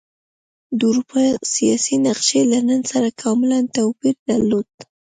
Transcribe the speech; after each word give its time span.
د 0.77 0.79
اروپا 0.89 1.21
سیاسي 1.55 1.95
نقشې 2.05 2.41
له 2.51 2.59
نن 2.69 2.81
سره 2.91 3.07
کاملا 3.21 3.59
توپیر 3.75 4.15
درلود. 4.29 4.67